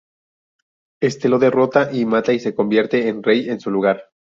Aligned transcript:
Éste 0.99 1.29
lo 1.29 1.37
derrota 1.37 1.91
y 1.93 2.05
mata 2.05 2.33
y 2.33 2.39
se 2.39 2.55
convierte 2.55 3.07
en 3.07 3.21
rey 3.21 3.49
en 3.49 3.59
su 3.59 3.69
lugar. 3.69 4.09